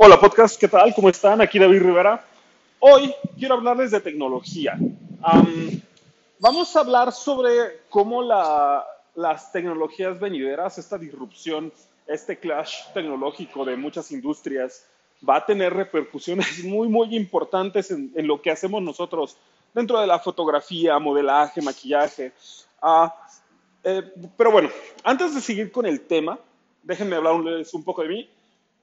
[0.00, 0.94] Hola podcast, ¿qué tal?
[0.94, 1.40] ¿Cómo están?
[1.40, 2.24] Aquí David Rivera.
[2.78, 4.78] Hoy quiero hablarles de tecnología.
[6.38, 11.72] vamos a hablar sobre cómo las tecnologías venideras, esta disrupción,
[12.06, 14.86] este clash tecnológico de muchas industrias,
[15.28, 19.36] va a tener repercusiones muy, muy importantes en, lo que hacemos nosotros
[19.74, 22.32] dentro de la fotografía, modelaje, maquillaje.
[22.80, 23.12] Ah,
[23.82, 24.02] eh,
[24.36, 24.70] pero bueno,
[25.02, 26.38] antes de seguir con el tema,
[26.84, 28.30] déjenme hablarles un poco de mí.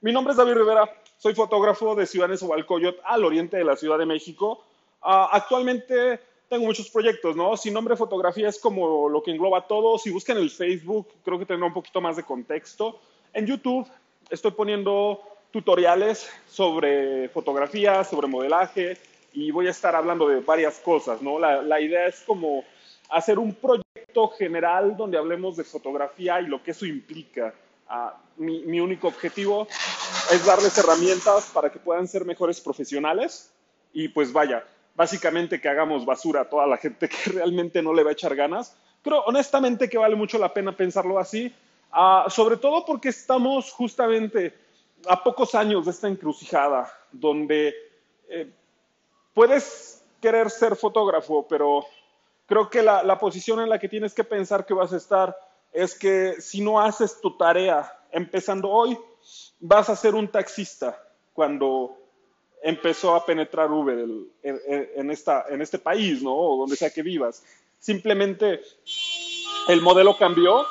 [0.02, 3.98] Mi nombre es David Rivera, soy fotógrafo de Ciudad Nezahualcóyotl, al oriente de la Ciudad
[3.98, 4.64] de México.
[5.02, 7.56] Ah, actualmente tengo muchos proyectos, ¿no?
[7.56, 9.98] Sin nombre fotografía es como lo que engloba todo.
[9.98, 12.98] Si buscan el Facebook, creo que tendrá un poquito más de contexto.
[13.32, 13.86] En YouTube
[14.30, 18.98] estoy poniendo tutoriales sobre fotografía, sobre modelaje
[19.32, 21.38] y voy a estar hablando de varias cosas, ¿no?
[21.38, 22.64] La, la idea es como
[23.10, 27.54] hacer un proyecto general donde hablemos de fotografía y lo que eso implica.
[27.88, 29.68] Ah, mi, mi, único objetivo
[30.32, 33.52] es darles herramientas para que puedan ser mejores profesionales
[33.92, 34.66] y pues vaya,
[34.96, 38.34] básicamente que hagamos basura a toda la gente que realmente no le va a echar
[38.34, 38.76] ganas.
[39.02, 41.54] Creo honestamente que vale mucho la pena pensarlo así,
[41.92, 44.52] ah, sobre todo porque estamos justamente
[45.06, 47.74] a pocos años de esta encrucijada donde
[48.28, 48.50] eh,
[49.32, 51.86] puedes querer ser fotógrafo, pero
[52.46, 55.36] creo que la, la posición en la que tienes que pensar que vas a estar
[55.72, 58.98] es que si no haces tu tarea empezando hoy,
[59.60, 61.96] vas a ser un taxista cuando
[62.62, 64.06] empezó a penetrar Uber
[64.42, 66.34] en, esta, en este país, ¿no?
[66.34, 67.44] O donde sea que vivas.
[67.78, 68.60] Simplemente
[69.68, 70.64] el modelo cambió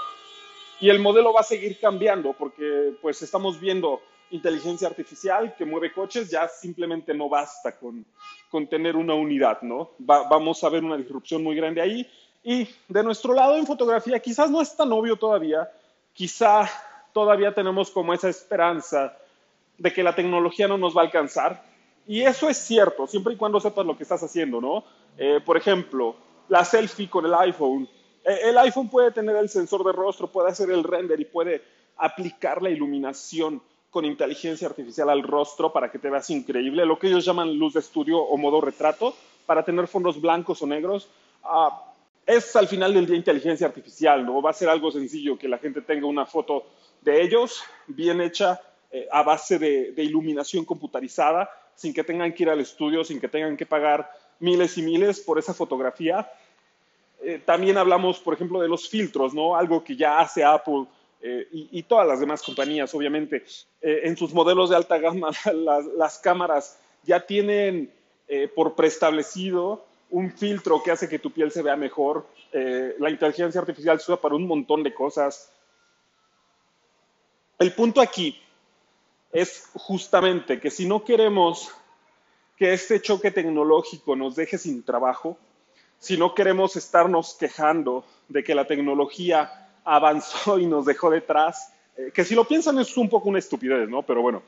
[0.80, 5.94] y el modelo va a seguir cambiando porque pues estamos viendo inteligencia artificial que mueve
[5.94, 8.06] coches, ya simplemente no basta con,
[8.50, 9.92] con tener una unidad, ¿no?
[10.00, 12.10] vamos a ver una disrupción muy grande ahí
[12.46, 15.68] y de nuestro lado en fotografía, quizás no es tan obvio todavía,
[16.14, 16.70] quizá
[17.12, 19.18] todavía tenemos como esa esperanza
[19.80, 21.64] de que la tecnología no nos va a alcanzar.
[22.06, 24.84] Y eso es cierto, siempre y cuando sepas lo que estás haciendo, ¿no?
[25.18, 26.16] Eh, por ejemplo,
[26.48, 27.90] la selfie con el iPhone.
[28.24, 31.64] Eh, el iPhone puede tener el sensor de rostro, puede hacer el render y puede
[31.98, 33.60] aplicar la iluminación
[33.90, 37.74] con inteligencia artificial al rostro para que te veas increíble, lo que ellos llaman luz
[37.74, 39.16] de estudio o modo retrato,
[39.48, 41.10] para tener fondos blancos o negros.
[41.44, 41.82] Ah,
[42.26, 44.42] es al final del día inteligencia artificial, ¿no?
[44.42, 46.66] Va a ser algo sencillo que la gente tenga una foto
[47.02, 48.60] de ellos bien hecha
[48.92, 53.28] eh, a base de, iluminación computarizada, sin que tengan que ir al estudio, sin que
[53.28, 54.10] tengan que pagar
[54.40, 56.32] miles y miles por esa fotografía.
[57.22, 59.56] Eh, también hablamos, por ejemplo, de los filtros, ¿no?
[59.56, 60.86] Algo que ya hace Apple
[61.22, 63.44] eh, y, todas las demás compañías, obviamente.
[63.82, 67.92] en sus modelos de alta gama, las, las cámaras ya tienen
[68.56, 72.26] por preestablecido un filtro que hace que tu piel se vea mejor.
[72.54, 75.52] Eh, la inteligencia artificial se usa para un montón de cosas.
[77.60, 78.40] El punto aquí
[79.34, 81.70] es justamente que si no queremos
[82.58, 85.38] que este choque tecnológico nos deje sin trabajo,
[86.00, 92.12] si no queremos estarnos quejando de que la tecnología avanzó y nos dejó detrás, eh,
[92.14, 94.02] que si lo piensan es un poco una estupidez, ¿no?
[94.04, 94.44] Pero bueno,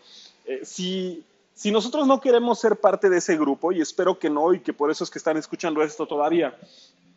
[0.46, 1.26] eh, si
[1.58, 4.74] si nosotros no queremos ser parte de ese grupo, y espero que no, y que
[4.74, 6.56] por eso es que están escuchando esto todavía,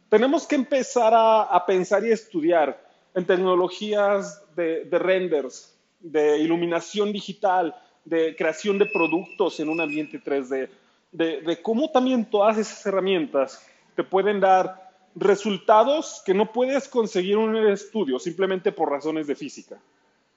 [0.09, 2.83] tenemos que empezar a, pensar y estudiar
[3.15, 10.71] en tecnologías de, renders, de iluminación digital, de creación de productos en un ambiente 3D,
[11.12, 13.62] de, de, cómo también todas esas herramientas
[13.95, 19.34] te pueden dar resultados que no puedes conseguir en un estudio simplemente por razones de
[19.34, 19.77] física.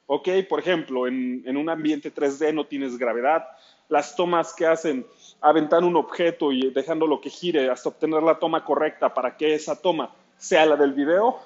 [0.07, 0.27] ¿Ok?
[0.49, 3.45] Por ejemplo, en, en un ambiente 3D no tienes gravedad,
[3.89, 5.05] las tomas que hacen,
[5.41, 9.75] aventar un objeto y dejándolo que gire hasta obtener la toma correcta para que esa
[9.79, 11.39] toma sea la del video.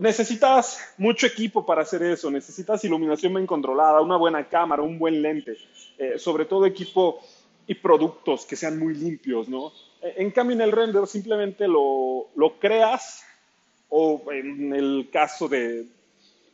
[0.00, 5.20] Necesitas mucho equipo para hacer eso, necesitas iluminación bien controlada, una buena cámara, un buen
[5.22, 5.56] lente,
[5.98, 7.20] eh, sobre todo equipo
[7.66, 9.72] y productos que sean muy limpios, ¿no?
[10.00, 13.24] Eh, en cambio, en el render simplemente lo, lo creas
[13.88, 15.86] o en el caso de,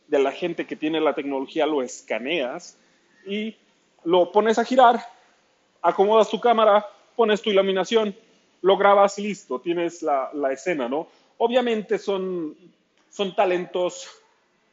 [0.07, 2.77] de la gente que tiene la tecnología lo escaneas
[3.25, 3.55] y
[4.05, 5.05] lo pones a girar,
[5.81, 6.85] acomodas tu cámara,
[7.15, 8.15] pones tu iluminación,
[8.61, 11.07] lo grabas y listo, tienes la, escena, ¿no?
[11.37, 12.55] Obviamente son,
[13.09, 14.07] son talentos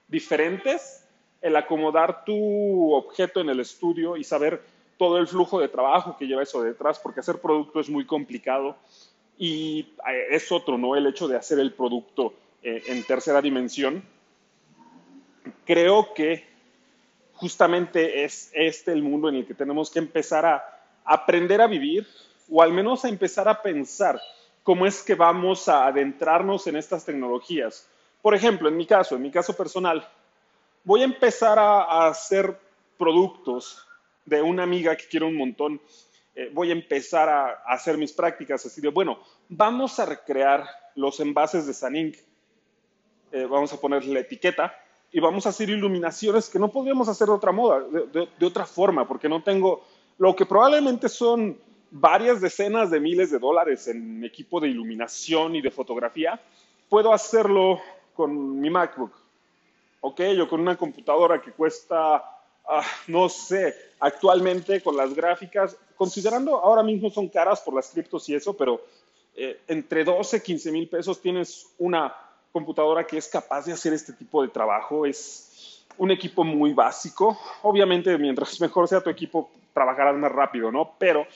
[0.08, 1.04] diferentes
[1.40, 4.62] el acomodar tu objeto en el estudio y saber
[4.96, 8.76] todo el flujo de trabajo que lleva eso detrás, porque hacer producto es muy complicado
[9.36, 10.94] y eh, es otro, ¿no?
[10.94, 14.04] El hecho de hacer el producto eh, en tercera dimensión.
[15.66, 16.51] Creo que
[17.42, 20.64] justamente es este el mundo en el que tenemos que empezar a
[21.04, 22.06] aprender a vivir
[22.48, 24.20] o al menos a empezar a pensar
[24.62, 27.88] cómo es que vamos a adentrarnos en estas tecnologías.
[28.22, 30.08] Por ejemplo, en mi caso, en mi caso personal,
[30.84, 32.56] voy a empezar a, hacer
[32.96, 33.88] productos
[34.24, 35.80] de una amiga que quiero un montón,
[36.36, 39.18] eh, voy a empezar a, hacer mis prácticas así de, bueno,
[39.48, 40.64] vamos a recrear
[40.94, 42.18] los envases de San Inc.
[43.32, 44.72] Eh, vamos a ponerle la etiqueta
[45.12, 49.06] y vamos a hacer iluminaciones que no podríamos hacer de otra moda, de, otra forma,
[49.06, 49.84] porque no tengo
[50.18, 51.58] lo que probablemente son
[51.90, 56.40] varias decenas de miles de dólares en equipo de iluminación y de fotografía,
[56.88, 57.80] puedo hacerlo
[58.14, 59.12] con mi MacBook,
[60.00, 60.20] ¿ok?
[60.42, 62.16] O con una computadora que cuesta,
[62.66, 68.26] ah, no sé, actualmente con las gráficas, considerando ahora mismo son caras por las criptos
[68.30, 68.80] y eso, pero
[69.34, 72.14] eh, entre 12, 15 mil pesos tienes una
[72.52, 75.06] computadora que es capaz de hacer este tipo de trabajo.
[75.06, 77.38] Es un equipo muy básico.
[77.62, 80.92] Obviamente, mientras mejor sea tu equipo, trabajarás más rápido, ¿no?
[80.98, 81.26] Pero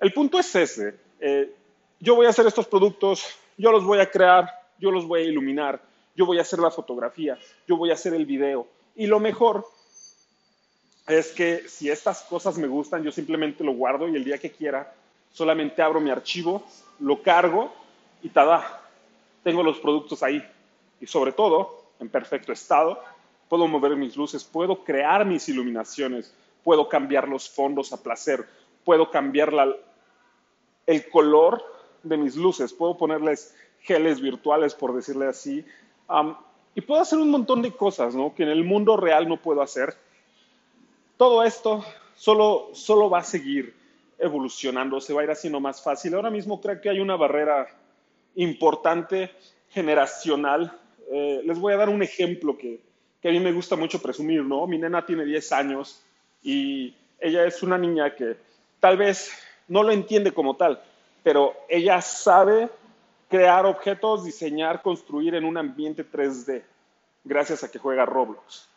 [0.00, 0.94] el punto es ese.
[1.20, 1.54] Eh,
[2.00, 3.24] yo voy a hacer estos productos,
[3.56, 4.48] yo los voy a crear,
[4.78, 5.80] yo los voy a iluminar,
[6.16, 7.38] yo voy a hacer la fotografía,
[7.68, 8.66] yo voy a hacer el video.
[8.96, 9.64] Y lo mejor
[11.06, 14.50] es que si estas cosas me gustan, yo simplemente lo guardo y el día que
[14.50, 14.92] quiera,
[15.32, 16.64] solamente abro mi archivo,
[16.98, 17.72] lo cargo
[18.22, 18.81] y tada,
[19.42, 20.42] tengo los productos ahí
[21.00, 23.00] y sobre todo en perfecto estado.
[23.48, 26.34] Puedo mover mis luces, puedo crear mis iluminaciones,
[26.64, 28.48] puedo cambiar los fondos a placer,
[28.84, 29.52] puedo cambiar
[30.86, 31.62] el color
[32.02, 35.64] de mis luces, puedo ponerles geles virtuales, por decirle así,
[36.74, 38.34] y puedo hacer un montón de cosas ¿no?
[38.34, 39.94] que en el mundo real no puedo hacer.
[41.16, 41.84] Todo esto
[42.14, 43.74] solo, solo va a seguir
[44.18, 46.14] evolucionando, se va a ir haciendo más fácil.
[46.14, 47.68] Ahora mismo creo que hay una barrera
[48.36, 49.30] importante
[49.70, 50.78] generacional.
[51.10, 52.80] Eh, les voy a dar un ejemplo que,
[53.20, 54.66] que, a mí me gusta mucho presumir, ¿no?
[54.66, 56.02] Mi nena tiene 10 años
[56.42, 58.36] y ella es una niña que
[58.80, 59.32] tal vez
[59.68, 60.82] no lo entiende como tal,
[61.22, 62.68] pero ella sabe
[63.28, 66.62] crear objetos, diseñar, construir en un ambiente 3D,
[67.24, 68.68] gracias a que juega Roblox.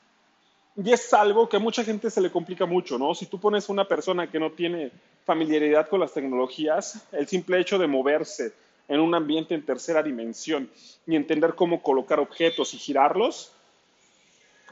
[0.78, 3.16] Y es algo que a mucha gente se le complica mucho, ¿no?
[3.16, 4.92] Si tú pones a una persona que no tiene
[5.26, 8.54] familiaridad con las tecnologías, el simple hecho de moverse,
[8.88, 10.70] en un ambiente en tercera dimensión
[11.08, 13.52] y entender cómo colocar objetos y girarlos,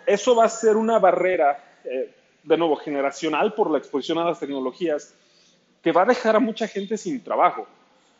[0.05, 2.13] eso va a ser una barrera, eh,
[2.43, 5.13] de nuevo, generacional por la exposición a las tecnologías,
[5.81, 7.67] que va a dejar a mucha gente sin trabajo.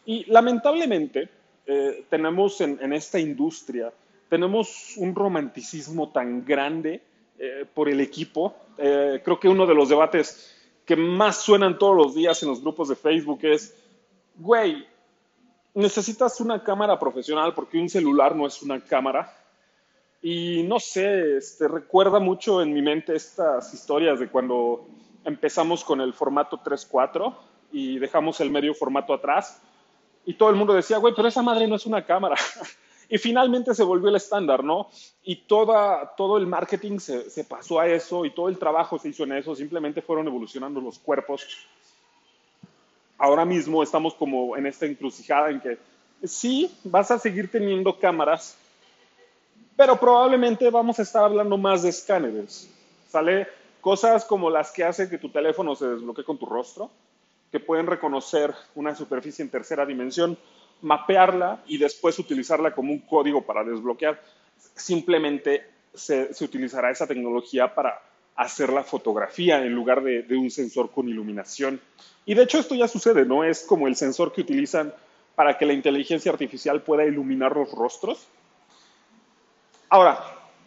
[0.06, 1.30] Y lamentablemente,
[1.66, 3.92] eh, tenemos en, esta industria,
[4.30, 7.02] tenemos un romanticismo tan grande
[7.40, 8.56] eh, por el equipo.
[8.76, 10.56] creo que uno de los debates
[10.86, 13.76] que más suenan todos los días en los grupos de Facebook es,
[14.36, 14.86] güey,
[15.74, 19.38] necesitas una cámara profesional porque un celular no es una cámara.
[20.22, 24.88] Y no sé, este, recuerda mucho en mi mente estas historias de cuando
[25.26, 27.36] empezamos con el formato 3.4
[27.72, 29.62] y dejamos el medio formato atrás.
[30.26, 32.38] Y todo el mundo decía, güey, pero esa madre no es una cámara.
[33.10, 34.88] y finalmente se volvió el estándar, ¿no?
[35.24, 39.10] Y toda, todo el marketing se, se pasó a eso y todo el trabajo se
[39.10, 39.56] hizo en eso.
[39.56, 41.46] Simplemente fueron evolucionando los cuerpos
[43.24, 45.78] ahora mismo estamos como en esta encrucijada en que
[46.26, 48.58] sí, vas a seguir teniendo cámaras,
[49.78, 52.70] pero probablemente vamos a estar hablando más de escáneres.
[53.08, 53.48] ¿Sale?
[53.80, 56.92] Cosas como las que hace que tu teléfono se desbloquee con tu rostro,
[57.50, 60.38] que pueden reconocer una superficie en tercera dimensión,
[60.82, 64.22] mapearla y después utilizarla como un código para desbloquear.
[64.76, 68.02] Simplemente se utilizará esa tecnología para
[68.36, 71.80] hacer la fotografía en lugar de, un sensor con iluminación.
[72.26, 73.44] Y de hecho esto ya sucede, ¿no?
[73.44, 74.94] Es como el sensor que utilizan
[75.36, 78.28] para que la inteligencia artificial pueda iluminar los rostros.
[79.90, 80.24] Ahora,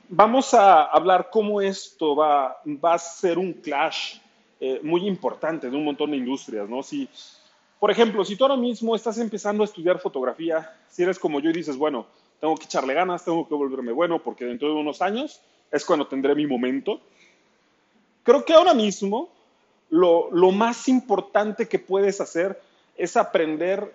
[0.09, 4.19] vamos a hablar cómo esto va, va a ser un clash
[4.61, 6.83] eh, muy importante de un montón de industrias, ¿no?
[6.83, 7.09] Si,
[7.79, 11.51] por ejemplo, si tú ahora mismo estás empezando a estudiar fotografía, si eres como yo
[11.51, 12.07] y dices, bueno,
[12.41, 16.07] tengo que echarle ganas, tengo que volverme bueno porque dentro de unos años es cuando
[16.07, 17.01] tendré mi momento,
[18.27, 19.29] Creo que ahora mismo
[19.89, 22.61] lo, más importante que puedes hacer
[22.97, 23.95] es aprender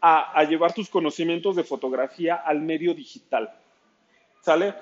[0.00, 3.52] a, llevar tus conocimientos de fotografía al medio digital.
[4.40, 4.74] ¿Sale?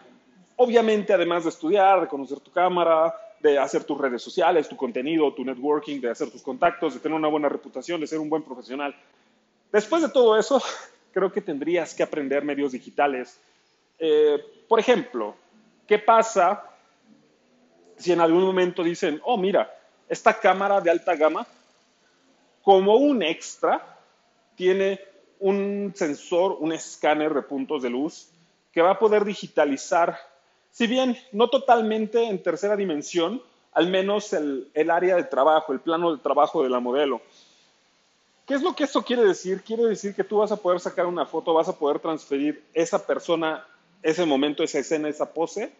[0.55, 5.35] Obviamente, además de estudiar, de conocer tu cámara, de hacer tus redes sociales, tu contenido,
[5.35, 8.45] tu networking, de hacer tus contactos, de tener una buena reputación, de ser un buen
[8.45, 8.95] profesional.
[9.73, 10.62] Después de todo eso,
[11.12, 13.40] creo que tendrías que aprender medios digitales.
[13.99, 14.38] Eh,
[14.69, 15.35] por ejemplo,
[15.88, 16.75] ¿qué pasa
[17.97, 19.73] si en algún momento dicen, oh, mira,
[20.09, 21.47] esta cámara de alta gama,
[22.62, 23.99] como un extra,
[24.55, 25.00] tiene
[25.38, 28.29] un sensor, un escáner de puntos de luz
[28.73, 30.19] que va a poder digitalizar,
[30.71, 35.81] si bien no totalmente en tercera dimensión, al menos el, el área de trabajo, el
[35.81, 37.21] plano de trabajo de la modelo.
[38.47, 39.62] ¿Qué es lo que esto quiere decir?
[39.62, 43.05] Quiere decir que tú vas a poder sacar una foto, vas a poder transferir esa
[43.05, 43.67] persona,
[44.03, 45.73] ese momento, esa escena, esa pose,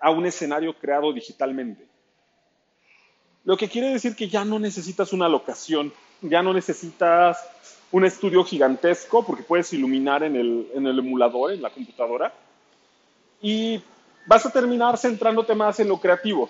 [0.00, 1.86] a un escenario creado digitalmente.
[3.44, 7.46] lo que quiere decir que ya no necesitas una locación, ya no necesitas
[7.92, 12.32] un estudio gigantesco porque puedes iluminar en el, en el emulador, en la computadora,
[13.40, 13.82] y
[14.26, 16.48] vas a terminar centrándote más en lo creativo.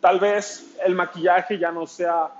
[0.00, 2.30] Tal vez el maquillaje ya no sea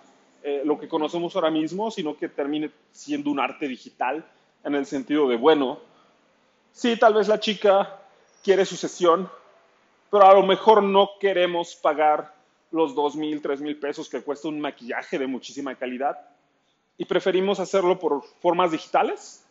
[0.42, 4.24] eh, lo que conocemos ahora mismo, sino que termine siendo un arte digital
[4.64, 5.78] en el sentido de, bueno,
[6.72, 8.00] sí, tal vez la chica
[8.42, 9.30] quiere su sesión,
[10.10, 12.34] pero a lo mejor no queremos pagar
[12.70, 16.18] los dos mil, tres mil pesos que cuesta un maquillaje de muchísima calidad
[16.98, 19.44] y preferimos hacerlo por formas digitales.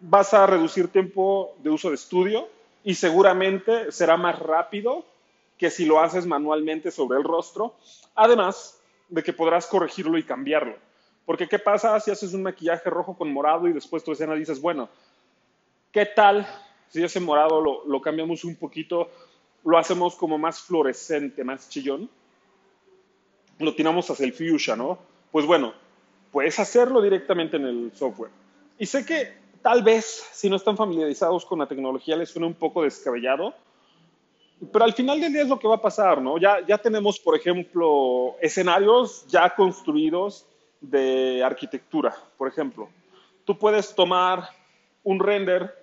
[0.00, 2.48] Vas a reducir tiempo de uso de estudio
[2.84, 5.04] y seguramente será más rápido
[5.56, 7.74] que si lo haces manualmente sobre el rostro.
[8.14, 10.76] Además de que podrás corregirlo y cambiarlo.
[11.26, 14.60] Porque ¿qué pasa si haces un maquillaje rojo con morado y después tu escena dices,
[14.60, 14.88] bueno,
[15.92, 16.46] ¿qué tal
[16.88, 19.10] si ese morado lo, lo cambiamos un poquito,
[19.64, 22.08] lo hacemos como más fluorescente, más chillón?
[23.58, 24.98] Lo tiramos hacia el fuchsia, ¿no?
[25.32, 25.74] Pues bueno,
[26.32, 28.30] puedes hacerlo directamente en el software.
[28.78, 32.54] Y sé que tal vez, si no están familiarizados con la tecnología, les suena un
[32.54, 33.54] poco descabellado,
[34.72, 36.38] pero al final del día es lo que va a pasar, ¿no?
[36.38, 40.46] Ya, ya tenemos, por ejemplo, escenarios ya construidos
[40.80, 42.88] de arquitectura, por ejemplo.
[43.44, 44.48] Tú puedes tomar
[45.04, 45.74] un render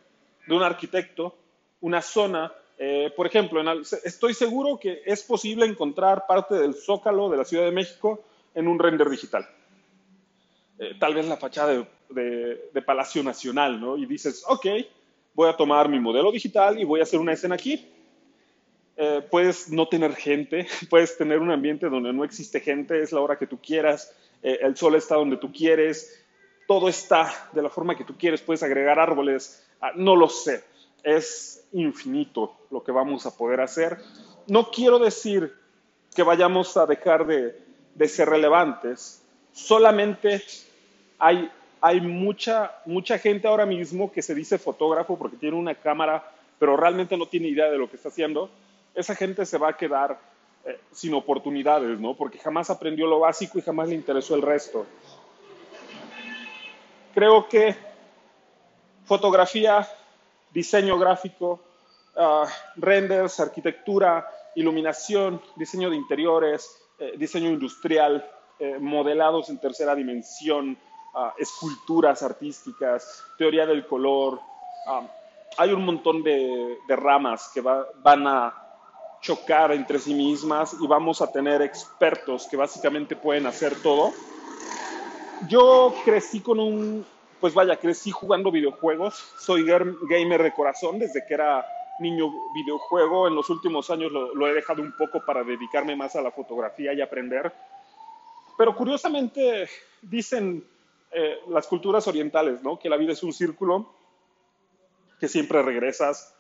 [0.47, 1.35] de un arquitecto,
[1.81, 3.61] una zona, eh, por ejemplo,
[4.03, 8.23] estoy seguro que es posible encontrar parte del zócalo de la Ciudad de México
[8.53, 9.47] en un render digital.
[10.77, 13.97] Eh, tal vez la fachada de, Palacio Nacional, ¿no?
[13.97, 14.65] Y dices, ok,
[15.33, 17.91] voy a tomar mi modelo digital y voy a hacer una escena aquí
[18.97, 23.19] eh, puedes no tener gente, puedes tener un ambiente donde no existe gente, es la
[23.19, 26.23] hora que tú quieras, el sol está donde tú quieres,
[26.67, 30.63] todo está de la forma que tú quieres, puedes agregar árboles, no lo sé,
[31.03, 33.97] es infinito lo que vamos a poder hacer.
[34.47, 35.53] No quiero decir
[36.15, 37.59] que vayamos a dejar de,
[37.93, 40.43] de ser relevantes, solamente
[41.19, 41.51] hay,
[41.81, 46.77] hay mucha, mucha gente ahora mismo que se dice fotógrafo porque tiene una cámara, pero
[46.77, 48.49] realmente no tiene idea de lo que está haciendo
[48.95, 50.17] esa gente se va a quedar
[50.65, 52.15] eh, sin oportunidades, ¿no?
[52.15, 54.85] Porque jamás aprendió lo básico y jamás le interesó el resto.
[57.13, 57.75] Creo que
[59.05, 59.87] fotografía,
[60.51, 61.59] diseño gráfico,
[62.17, 62.45] ah,
[62.75, 68.25] renders, arquitectura, iluminación, diseño de interiores, eh, diseño industrial,
[68.59, 70.77] eh, modelados en tercera dimensión,
[71.13, 74.39] ah, esculturas artísticas, teoría del color.
[74.87, 75.01] Ah,
[75.57, 78.53] hay un montón de, ramas que van a
[79.21, 84.11] chocar entre sí mismas y vamos a tener expertos que básicamente pueden hacer todo.
[85.49, 87.05] Yo crecí con un,
[87.39, 91.65] pues vaya, crecí jugando videojuegos, soy gamer de corazón desde que era
[91.99, 96.21] niño videojuego, en los últimos años lo, he dejado un poco para dedicarme más a
[96.21, 97.53] la fotografía y aprender.
[98.57, 99.69] Pero curiosamente
[100.01, 100.65] dicen
[101.11, 102.79] eh, las culturas orientales, ¿no?
[102.79, 103.89] Que la vida es un círculo,
[105.19, 106.35] que siempre regresas.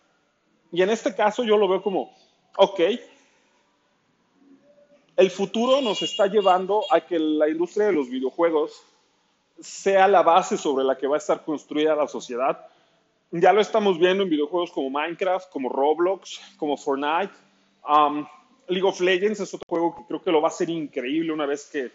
[0.71, 2.13] Y en este caso yo lo veo como
[2.57, 2.79] ok,
[5.17, 8.83] el futuro nos está llevando a que la industria de los videojuegos
[9.59, 12.67] sea la base sobre la que va a estar construida la sociedad.
[13.31, 17.33] Ya lo estamos viendo en videojuegos como Minecraft, como Roblox, como Fortnite.
[17.87, 18.25] Um,
[18.67, 21.45] League of Legends es otro juego que creo que lo va a ser increíble una
[21.45, 21.91] vez que,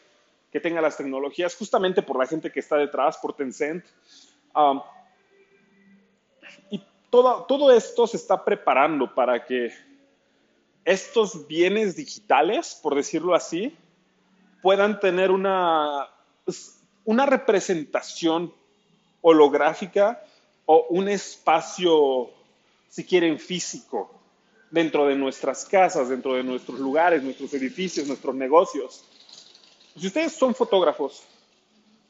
[0.61, 3.85] tenga las tecnologías, justamente por la gente que está detrás, por Tencent.
[4.55, 4.81] Um,
[6.71, 9.73] y todo, todo esto se está preparando para que
[10.85, 13.77] estos bienes digitales, por decirlo así,
[14.61, 16.09] puedan tener una,
[17.05, 18.53] una representación
[19.21, 20.23] holográfica
[20.67, 22.31] o un espacio,
[22.89, 24.11] si quieren, físico
[24.71, 29.05] dentro de nuestras casas, dentro de nuestros lugares, nuestros edificios, nuestros negocios.
[29.97, 31.23] Si ustedes son fotógrafos,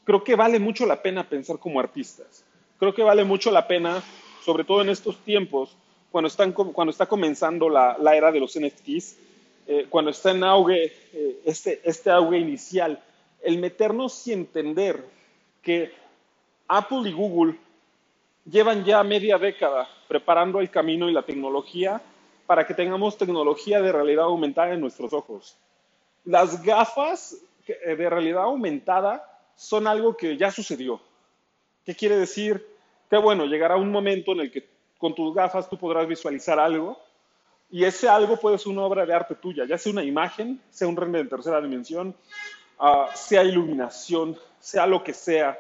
[0.05, 2.45] creo que vale mucho la pena pensar como artistas.
[2.79, 4.03] Creo que vale mucho la pena,
[4.45, 5.75] sobre todo en estos tiempos,
[6.11, 9.17] cuando, está comenzando la, la era de los NFTs,
[9.67, 13.01] eh, cuando está en auge eh, este, este auge inicial,
[13.43, 15.05] el meternos y entender
[15.63, 15.93] que
[16.69, 17.59] Apple y Google
[18.45, 22.01] llevan ya media década preparando el camino y la tecnología
[22.47, 25.57] para que tengamos tecnología de realidad aumentada en nuestros ojos.
[26.25, 31.01] Las gafas eh, de realidad aumentada son algo que ya sucedió.
[31.85, 32.67] ¿Qué quiere decir?
[33.09, 34.69] Que bueno, llegará un momento en el que
[34.99, 36.99] con tus gafas tú podrás visualizar algo
[37.71, 40.89] y ese algo puede ser una obra de arte tuya, ya sea una imagen, sea
[40.89, 42.15] un render en tercera dimensión,
[42.81, 45.59] ah, sea iluminación, sea lo que sea.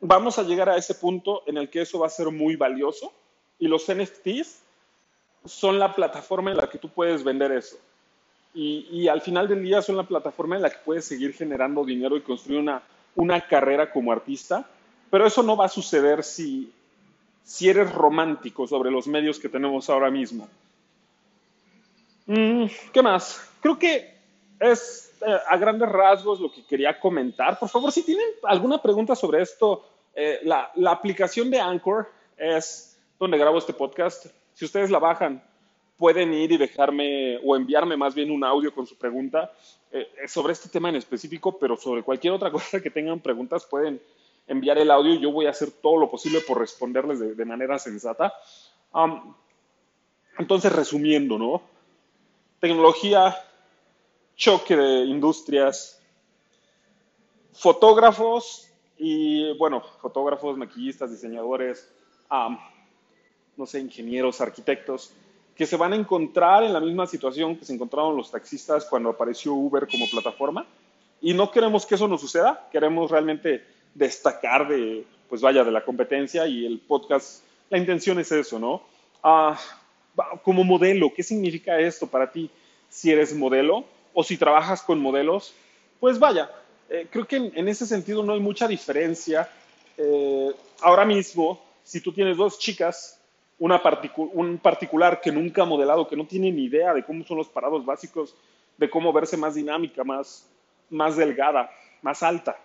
[0.00, 3.12] Vamos a llegar a ese punto en el que eso va a ser muy valioso
[3.58, 4.60] y los NFTs
[5.44, 7.76] son la plataforma en la que tú puedes vender eso.
[8.54, 11.84] y, y, al final del día son la plataforma en la que puedes seguir generando
[11.84, 12.82] dinero y construir una,
[13.14, 14.68] una carrera como artista,
[15.10, 16.72] pero eso no va a suceder si,
[17.44, 20.48] si eres romántico sobre los medios que tenemos ahora mismo.
[22.26, 23.40] Mm, ¿Qué más?
[23.60, 24.16] Creo que
[24.60, 25.11] es
[25.48, 27.58] a grandes rasgos lo que quería comentar.
[27.58, 33.00] Por favor, si tienen alguna pregunta sobre esto, eh, la, la, aplicación de Anchor es
[33.18, 34.26] donde grabo este podcast.
[34.52, 35.42] Si ustedes la bajan,
[35.96, 39.52] pueden ir y dejarme o enviarme más bien un audio con su pregunta
[39.90, 44.02] eh, sobre este tema en específico, pero sobre cualquier otra cosa que tengan preguntas, pueden
[44.46, 45.14] enviar el audio.
[45.14, 48.34] Yo voy a hacer todo lo posible por responderles de, de manera sensata.
[48.92, 49.34] Um,
[50.38, 51.62] entonces, resumiendo, ¿no?
[52.58, 53.36] Tecnología,
[54.36, 56.00] choque de industrias,
[57.52, 61.88] fotógrafos y, bueno, fotógrafos, maquillistas, diseñadores,
[63.56, 65.12] no sé, ingenieros, arquitectos,
[65.54, 69.10] que se van a encontrar en la misma situación que se encontraron los taxistas cuando
[69.10, 70.66] apareció Uber como plataforma.
[71.20, 75.84] Y no queremos que eso nos suceda, queremos realmente destacar de, pues vaya, de la
[75.84, 78.82] competencia y el podcast, la intención es eso, ¿no?
[79.22, 79.54] Uh,
[80.42, 82.50] como modelo, ¿qué significa esto para ti
[82.88, 83.84] si eres modelo
[84.14, 85.54] o si trabajas con modelos?
[86.00, 86.50] Pues vaya,
[86.88, 89.48] eh, creo que en, ese sentido no hay mucha diferencia.
[89.96, 90.50] Eh,
[90.80, 93.20] ahora mismo, si tú tienes dos chicas,
[93.58, 93.80] una
[94.32, 97.48] un particular que nunca ha modelado, que no tiene ni idea de cómo son los
[97.48, 98.34] parados básicos,
[98.76, 100.48] de cómo verse más dinámica, más,
[100.90, 101.70] más delgada,
[102.02, 102.58] más alta,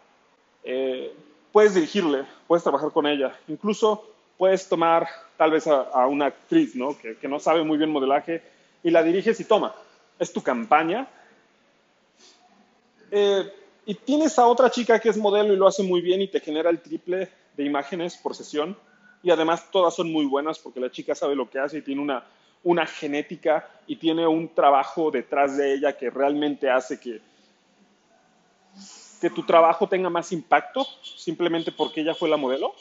[0.63, 1.13] eh,
[1.51, 6.75] puedes dirigirle, puedes trabajar con ella, incluso puedes tomar tal vez a, a una actriz
[6.75, 6.97] ¿no?
[6.97, 8.41] Que, que, no sabe muy bien modelaje
[8.83, 9.75] y la diriges y toma,
[10.19, 11.07] es tu campaña.
[13.11, 13.53] Eh,
[13.85, 16.39] y tienes a otra chica que es modelo y lo hace muy bien y te
[16.39, 18.77] genera el triple de imágenes por sesión
[19.23, 22.01] y además todas son muy buenas porque la chica sabe lo que hace y tiene
[22.01, 22.25] una,
[22.63, 27.21] una genética y tiene un trabajo detrás de ella que realmente hace que,
[29.21, 32.73] que tu trabajo tenga más impacto simplemente porque ella fue la modelo?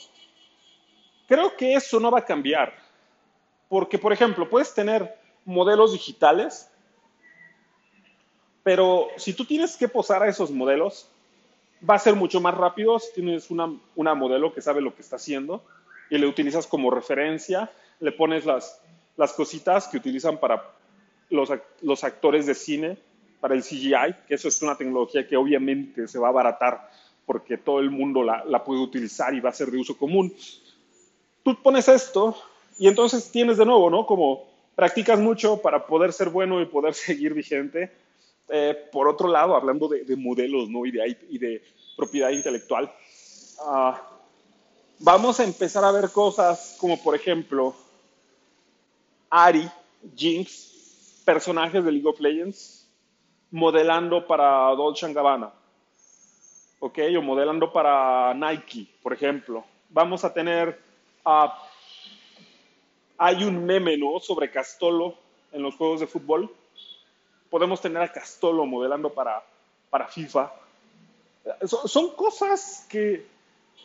[1.27, 2.73] Creo que eso no va a cambiar.
[3.69, 6.71] Porque, por ejemplo, puedes tener modelos digitales,
[8.67, 11.09] pero si tú tienes que posar a esos modelos,
[11.89, 15.03] va a ser mucho más rápido si tienes una, una modelo que sabe lo que
[15.03, 15.63] está haciendo
[16.11, 18.81] y le utilizas como referencia, le pones las,
[19.17, 20.65] las cositas que utilizan para
[21.31, 21.49] los,
[21.81, 22.99] los actores de cine
[23.41, 26.91] para el CGI, que eso es una tecnología que obviamente se va a abaratar
[27.25, 30.35] porque todo el mundo la, la, puede utilizar y va a ser de uso común.
[31.45, 32.37] Tú pones esto
[32.81, 34.07] y entonces tienes de nuevo, ¿no?
[34.07, 34.43] Como
[34.75, 38.05] practicas mucho para poder ser bueno y poder seguir vigente.
[38.49, 40.87] Eh, por otro lado, hablando de, de modelos, ¿no?
[40.87, 41.63] Y de,
[41.97, 42.93] propiedad intelectual,
[43.67, 43.93] uh,
[44.99, 47.75] vamos a empezar a ver cosas como, por ejemplo,
[49.31, 49.67] Ari,
[50.15, 52.87] Jinx, personajes de League of Legends,
[53.51, 55.53] modelando para Dolce Gabbana,
[56.81, 56.99] ¿ok?
[57.19, 59.65] O modelando para Nike, por ejemplo.
[59.89, 60.79] Vamos a tener,
[61.25, 61.49] uh,
[63.17, 64.21] hay un meme, ¿no?
[64.21, 65.15] Sobre Castolo
[65.51, 66.55] en los juegos de fútbol.
[67.51, 69.43] Podemos tener a Castolo modelando para,
[69.91, 70.53] para FIFA.
[71.65, 73.27] So, son cosas que,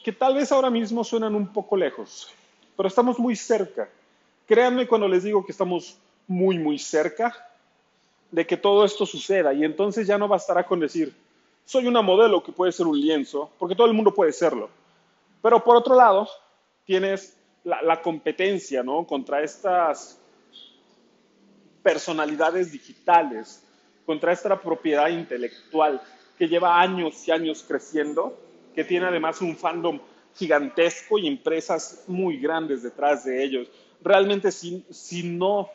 [0.04, 2.34] que tal vez ahora mismo suenan un poco lejos,
[2.76, 3.90] pero estamos muy cerca.
[4.48, 5.98] Créanme cuando les digo que estamos
[6.28, 7.50] muy, muy cerca
[8.32, 11.14] de que todo esto suceda y entonces ya no bastará con decir,
[11.66, 14.70] soy una modelo que puede ser un lienzo, porque todo el mundo puede serlo.
[15.42, 16.28] Pero por otro lado,
[16.86, 19.06] tienes la, la competencia, ¿no?
[19.06, 20.21] Contra estas
[21.84, 23.64] personalidades digitales,
[24.06, 26.02] contra esta propiedad intelectual
[26.38, 28.38] que lleva años y años creciendo,
[28.76, 30.00] que tiene además un fandom
[30.36, 33.68] gigantesco y empresas muy grandes detrás de ellos.
[34.02, 35.70] Realmente si, si no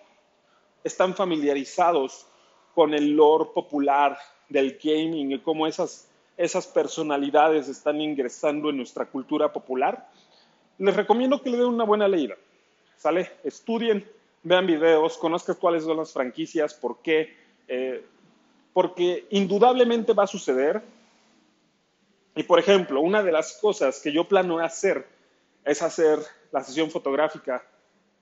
[0.82, 2.26] están familiarizados
[2.74, 9.06] con el lore popular del gaming y cómo esas, esas personalidades están ingresando en nuestra
[9.06, 10.08] cultura popular,
[10.78, 12.34] les recomiendo que le den una buena leída.
[12.96, 13.30] ¿Sale?
[13.44, 14.06] Estudien,
[14.46, 17.36] vean videos, conozcan cuáles son las franquicias, por qué.
[17.68, 18.04] Eh,
[18.72, 20.82] porque indudablemente va a suceder.
[22.34, 25.06] Y por ejemplo, una de las cosas que yo planeo hacer
[25.64, 26.18] es hacer
[26.52, 27.64] la sesión fotográfica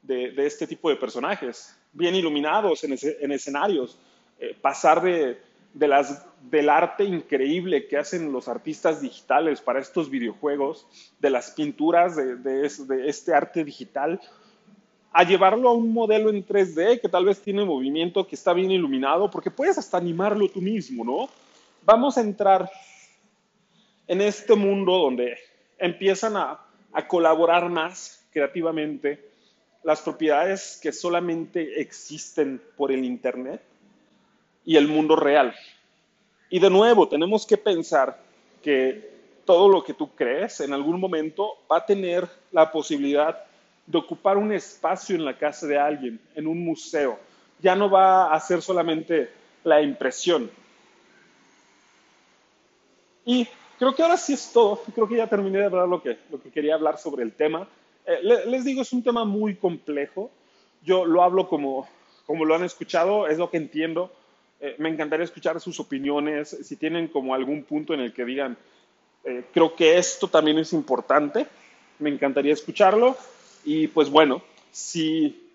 [0.00, 3.98] de, de este tipo de personajes, bien iluminados en, en escenarios,
[4.38, 5.38] eh, pasar de,
[5.74, 10.86] de las, del arte increíble que hacen los artistas digitales para estos videojuegos,
[11.18, 12.66] de las pinturas de, de,
[13.08, 14.20] este arte digital,
[15.16, 18.72] a llevarlo a un modelo en 3D que tal vez tiene movimiento, que está bien
[18.72, 21.28] iluminado, porque puedes hasta animarlo tú mismo, ¿no?
[21.84, 22.68] Vamos a entrar
[24.08, 25.38] en este mundo donde
[25.78, 26.58] empiezan a,
[26.92, 29.24] a colaborar más creativamente
[29.84, 33.62] las propiedades que solamente existen por el Internet
[34.64, 35.54] y el mundo real.
[36.50, 38.18] Y de nuevo, tenemos que pensar
[38.64, 43.44] que todo lo que tú crees en algún momento va a tener la posibilidad
[43.86, 47.18] de ocupar un espacio en la casa de alguien, en un museo.
[47.60, 49.30] Ya no va a ser solamente
[49.62, 50.50] la impresión.
[53.24, 53.46] Y
[53.78, 54.82] creo que ahora sí es todo.
[54.94, 57.68] Creo que ya terminé de hablar lo que, lo que quería hablar sobre el tema.
[58.06, 60.30] Eh, les digo, es un tema muy complejo.
[60.82, 61.88] Yo lo hablo como,
[62.26, 64.12] como lo han escuchado, es lo que entiendo.
[64.60, 68.56] Eh, me encantaría escuchar sus opiniones, si tienen como algún punto en el que digan,
[69.24, 71.46] eh, creo que esto también es importante,
[71.98, 73.16] me encantaría escucharlo.
[73.64, 75.50] Y pues bueno, si,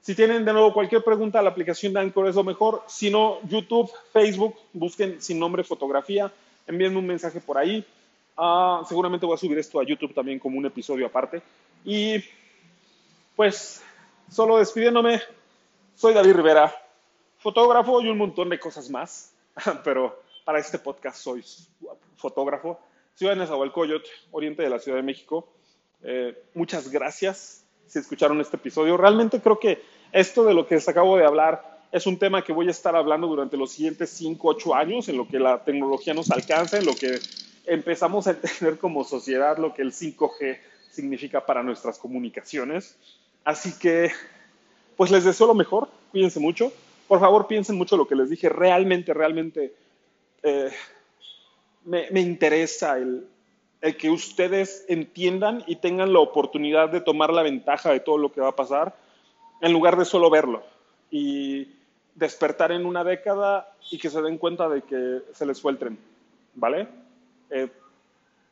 [0.00, 2.82] si tienen de nuevo cualquier pregunta, la aplicación de Anchor es lo mejor.
[2.86, 6.32] Si no, YouTube, Facebook, busquen sin nombre fotografía,
[6.66, 7.84] envíenme un mensaje por ahí.
[8.36, 11.42] Ah, seguramente voy a subir esto a YouTube también como un episodio aparte.
[11.84, 12.22] Y
[13.36, 13.82] pues,
[14.30, 15.20] solo despidiéndome,
[15.94, 16.74] soy David Rivera,
[17.38, 19.34] fotógrafo y un montón de cosas más,
[19.84, 21.44] pero para este podcast soy
[22.16, 22.78] fotógrafo.
[23.14, 25.48] Ciudad de Nezahualcóyotl, oriente de la Ciudad de México.
[26.02, 28.96] Eh, muchas gracias si escucharon este episodio.
[28.96, 32.52] Realmente creo que esto de lo que les acabo de hablar es un tema que
[32.52, 36.14] voy a estar hablando durante los siguientes 5, 8 años, en lo que la tecnología
[36.14, 37.20] nos alcanza, en lo que
[37.66, 40.58] empezamos a entender como sociedad lo que el 5G
[40.90, 42.96] significa para nuestras comunicaciones.
[43.44, 44.10] Así que,
[44.96, 46.72] pues les deseo lo mejor, cuídense mucho.
[47.08, 48.48] Por favor, piensen mucho lo que les dije.
[48.48, 49.74] Realmente, realmente
[50.42, 50.70] eh,
[51.84, 53.26] me, me, interesa el,
[53.82, 58.32] el que ustedes entiendan y tengan la oportunidad de tomar la ventaja de todo lo
[58.32, 58.96] que va a pasar,
[59.60, 60.62] en lugar de solo verlo
[61.10, 61.68] y
[62.14, 65.98] despertar en una década y que se den cuenta de que se les fue el
[66.54, 66.88] ¿vale?
[67.50, 67.68] Eh,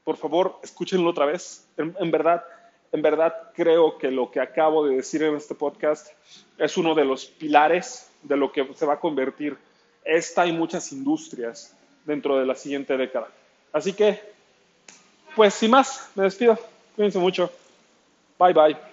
[0.03, 1.69] por favor, escúchenlo otra vez.
[1.77, 2.45] En, verdad,
[2.91, 6.09] en verdad creo que lo que acabo de decir en este podcast
[6.59, 9.57] es uno de los pilares de lo que se va a convertir
[10.05, 13.29] esta y muchas industrias dentro de la siguiente década.
[13.73, 14.21] Así que
[15.41, 16.59] pues sin más, me despido.
[16.95, 17.51] Cuídense mucho.
[18.39, 18.90] Bye bye.